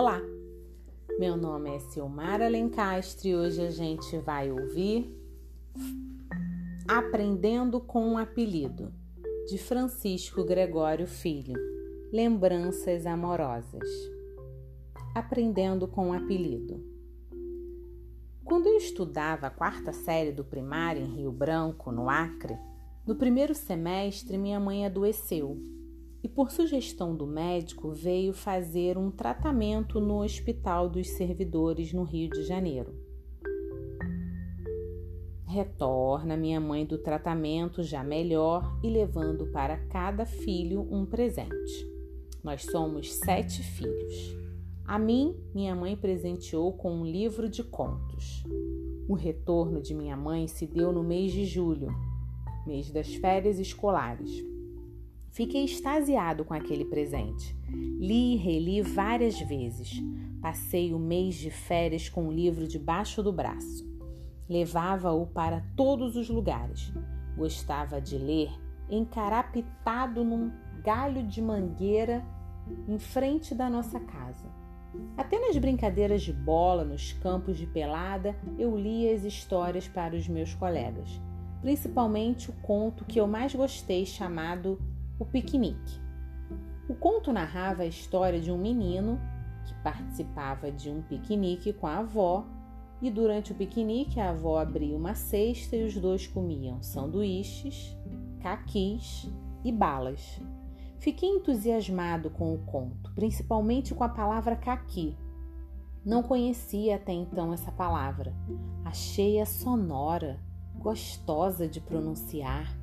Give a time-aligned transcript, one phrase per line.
[0.00, 0.18] Olá,
[1.18, 5.14] meu nome é Silmara Lencastre e hoje a gente vai ouvir
[6.88, 8.94] Aprendendo com um Apelido,
[9.46, 11.52] de Francisco Gregório Filho.
[12.10, 13.86] Lembranças amorosas.
[15.14, 16.82] Aprendendo com um apelido.
[18.42, 22.56] Quando eu estudava a quarta série do primário em Rio Branco, no Acre,
[23.06, 25.60] no primeiro semestre minha mãe adoeceu
[26.22, 32.28] e, por sugestão do médico, veio fazer um tratamento no Hospital dos Servidores, no Rio
[32.28, 32.94] de Janeiro.
[35.46, 41.90] Retorna minha mãe do tratamento já melhor e levando para cada filho um presente.
[42.44, 44.36] Nós somos sete filhos.
[44.84, 48.44] A mim, minha mãe presenteou com um livro de contos.
[49.08, 51.88] O retorno de minha mãe se deu no mês de julho,
[52.66, 54.49] mês das férias escolares.
[55.30, 57.56] Fiquei extasiado com aquele presente.
[57.70, 60.02] Li e reli várias vezes.
[60.42, 63.88] Passei o mês de férias com o livro debaixo do braço.
[64.48, 66.92] Levava-o para todos os lugares.
[67.36, 68.50] Gostava de ler
[68.90, 70.50] encarapitado num
[70.82, 72.24] galho de mangueira
[72.88, 74.50] em frente da nossa casa.
[75.16, 80.26] Até nas brincadeiras de bola, nos campos de pelada, eu lia as histórias para os
[80.26, 81.20] meus colegas,
[81.60, 84.80] principalmente o conto que eu mais gostei, chamado
[85.20, 86.00] O Piquenique.
[86.88, 89.20] O conto narrava a história de um menino
[89.66, 92.46] que participava de um piquenique com a avó
[93.02, 97.94] e durante o piquenique a avó abria uma cesta e os dois comiam sanduíches,
[98.40, 99.30] caquis
[99.62, 100.40] e balas.
[100.98, 105.14] Fiquei entusiasmado com o conto, principalmente com a palavra caqui.
[106.02, 108.34] Não conhecia até então essa palavra.
[108.86, 110.40] Achei-a sonora,
[110.78, 112.74] gostosa de pronunciar.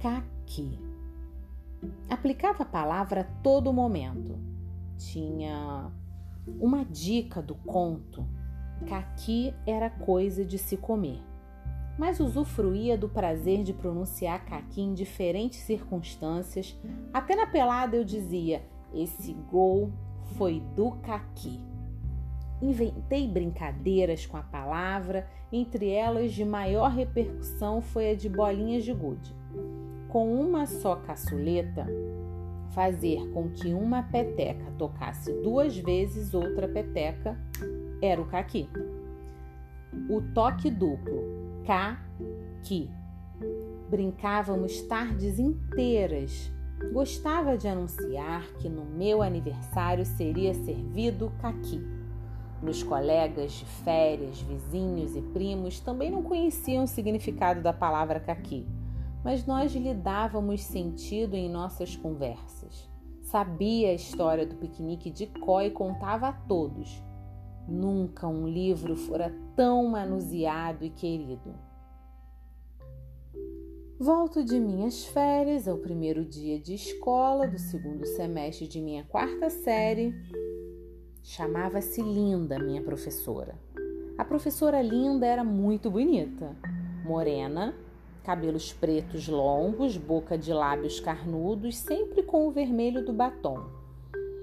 [0.00, 0.87] Caqui.
[2.08, 4.38] Aplicava a palavra a todo momento.
[4.96, 5.90] Tinha
[6.60, 8.26] uma dica do conto.
[8.86, 11.22] Caqui era coisa de se comer
[11.98, 16.78] mas usufruía do prazer de pronunciar caqui em diferentes circunstâncias.
[17.12, 18.62] Até na pelada eu dizia:
[18.94, 19.90] esse gol
[20.36, 21.60] foi do caqui.
[22.62, 28.92] Inventei brincadeiras com a palavra, entre elas de maior repercussão foi a de bolinhas de
[28.92, 29.36] gude.
[30.08, 31.86] Com uma só caçuleta,
[32.70, 37.38] fazer com que uma peteca tocasse duas vezes outra peteca
[38.00, 38.68] era o caqui.
[40.08, 42.90] O toque duplo caqui.
[43.90, 46.52] Brincávamos tardes inteiras.
[46.92, 51.84] Gostava de anunciar que no meu aniversário seria servido caqui.
[52.62, 58.66] Meus colegas de férias, vizinhos e primos também não conheciam o significado da palavra caqui,
[59.24, 62.88] mas nós lhe dávamos sentido em nossas conversas.
[63.22, 67.02] Sabia a história do piquenique de có e contava a todos.
[67.68, 71.54] Nunca um livro fora tão manuseado e querido.
[74.00, 79.50] Volto de minhas férias ao primeiro dia de escola do segundo semestre de minha quarta
[79.50, 80.14] série.
[81.22, 83.58] Chamava-se Linda, minha professora.
[84.16, 86.56] A professora Linda era muito bonita,
[87.04, 87.74] morena,
[88.28, 93.64] cabelos pretos longos, boca de lábios carnudos, sempre com o vermelho do batom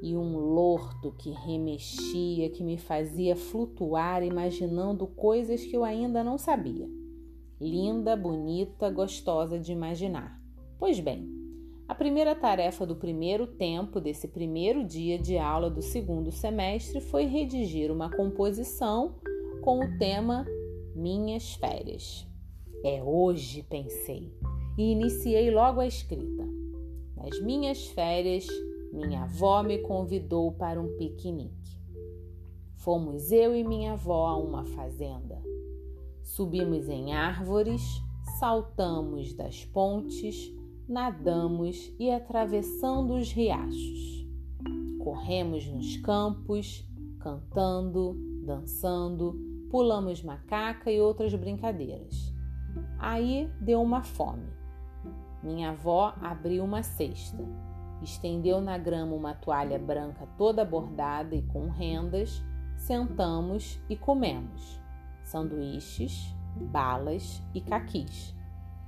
[0.00, 6.38] e um lorto que remexia, que me fazia flutuar imaginando coisas que eu ainda não
[6.38, 6.88] sabia.
[7.60, 10.40] Linda, bonita, gostosa de imaginar.
[10.78, 11.28] Pois bem,
[11.86, 17.26] a primeira tarefa do primeiro tempo desse primeiro dia de aula do segundo semestre foi
[17.26, 19.16] redigir uma composição
[19.60, 20.46] com o tema
[20.94, 22.26] Minhas Férias.
[22.88, 24.32] É hoje, pensei,
[24.78, 26.48] e iniciei logo a escrita.
[27.16, 28.46] Nas minhas férias,
[28.92, 31.76] minha avó me convidou para um piquenique.
[32.76, 35.42] Fomos eu e minha avó a uma fazenda.
[36.22, 37.82] Subimos em árvores,
[38.38, 40.54] saltamos das pontes,
[40.88, 44.28] nadamos e atravessando os riachos.
[45.00, 46.88] Corremos nos campos,
[47.18, 49.34] cantando, dançando,
[49.72, 52.35] pulamos macaca e outras brincadeiras.
[52.98, 54.48] Aí deu uma fome.
[55.42, 57.44] Minha avó abriu uma cesta
[58.02, 62.42] Estendeu na grama uma toalha branca toda bordada e com rendas,
[62.76, 64.80] sentamos e comemos
[65.24, 66.32] sanduíches,
[66.70, 68.34] balas e caquis.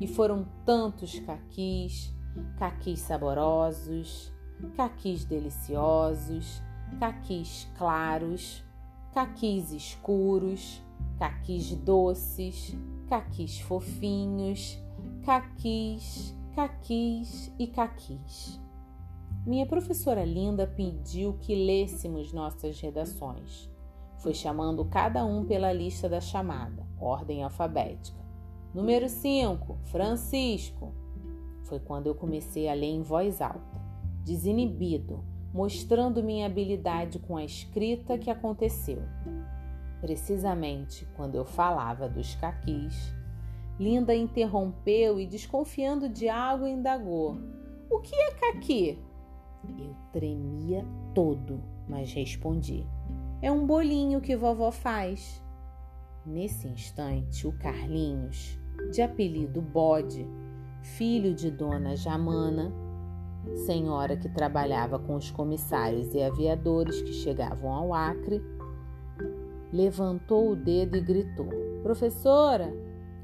[0.00, 2.14] E foram tantos caquis,
[2.56, 4.32] caquis saborosos,
[4.76, 6.62] caquis deliciosos,
[7.00, 8.64] caquis claros,
[9.12, 10.80] caquis escuros,
[11.18, 12.76] caquis doces,
[13.08, 14.78] caquis fofinhos,
[15.24, 18.60] caquis, caquis e caquis.
[19.46, 23.70] Minha professora Linda pediu que lêssemos nossas redações.
[24.18, 28.18] Foi chamando cada um pela lista da chamada, ordem alfabética.
[28.74, 30.92] Número 5, Francisco.
[31.64, 33.80] Foi quando eu comecei a ler em voz alta,
[34.22, 39.02] desinibido, mostrando minha habilidade com a escrita que aconteceu.
[40.00, 43.12] Precisamente quando eu falava dos caquis,
[43.78, 47.38] Linda interrompeu e, desconfiando de algo, indagou:
[47.88, 48.98] O que é caqui?
[49.78, 50.84] Eu tremia
[51.14, 52.84] todo, mas respondi:
[53.40, 55.42] É um bolinho que vovó faz.
[56.26, 58.58] Nesse instante, o Carlinhos,
[58.90, 60.26] de apelido Bode,
[60.82, 62.72] filho de Dona Jamana,
[63.64, 68.42] senhora que trabalhava com os comissários e aviadores que chegavam ao Acre,
[69.72, 71.48] levantou o dedo e gritou:
[71.82, 72.72] Professora,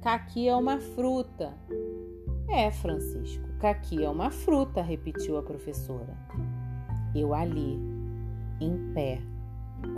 [0.00, 1.54] caqui é uma fruta.
[2.48, 6.16] É, Francisco, caqui é uma fruta, repetiu a professora.
[7.14, 7.78] Eu ali,
[8.60, 9.20] em pé,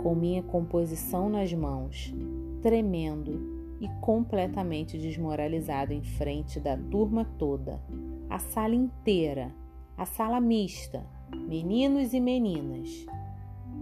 [0.01, 2.13] com minha composição nas mãos,
[2.61, 7.81] tremendo e completamente desmoralizado em frente da turma toda,
[8.29, 9.53] a sala inteira,
[9.97, 11.05] a sala mista,
[11.35, 13.05] meninos e meninas,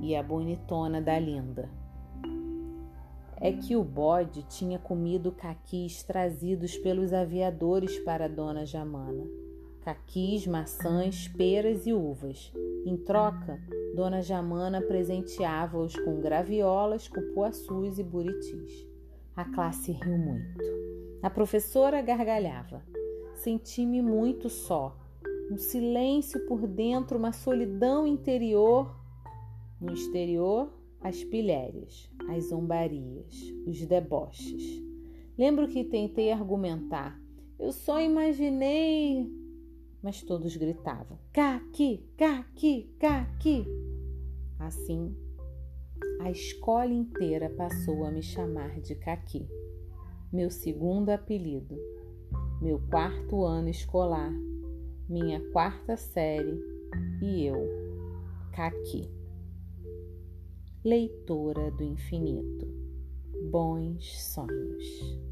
[0.02, 1.69] e a bonitona da linda.
[3.42, 9.26] É que o bode tinha comido caquis trazidos pelos aviadores para dona Jamana.
[9.82, 12.54] Caquis, maçãs, peras e uvas.
[12.86, 13.60] Em troca,
[13.96, 18.88] Dona Jamana presenteava-os com graviolas, cupuaçus e buritis.
[19.36, 20.64] A classe riu muito.
[21.22, 22.84] A professora gargalhava.
[23.34, 24.96] Senti-me muito só.
[25.52, 28.96] Um silêncio por dentro, uma solidão interior.
[29.80, 34.81] No exterior, as pilhérias, as zombarias, os deboches.
[35.38, 37.19] Lembro que tentei argumentar.
[37.57, 39.30] Eu só imaginei.
[40.01, 43.65] Mas todos gritavam: Caqui, caqui, caqui.
[44.59, 45.15] Assim,
[46.19, 49.47] a escola inteira passou a me chamar de Caqui,
[50.31, 51.75] meu segundo apelido,
[52.62, 54.31] meu quarto ano escolar,
[55.09, 56.59] minha quarta série
[57.21, 57.57] e eu,
[58.51, 59.20] Caqui.
[60.83, 62.66] Leitora do Infinito.
[63.51, 65.31] Bons sonhos.